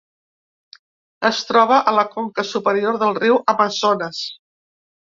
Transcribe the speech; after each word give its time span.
Es 1.29 1.41
troba 1.51 1.79
a 1.93 1.95
la 1.97 2.07
conca 2.15 2.49
superior 2.55 3.01
del 3.05 3.17
riu 3.23 3.41
Amazones. 3.57 4.27